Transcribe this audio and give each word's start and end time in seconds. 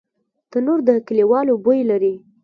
تنور 0.51 0.79
د 0.87 0.89
کلیوالو 1.07 1.53
بوی 1.63 1.81
لري 1.91 2.13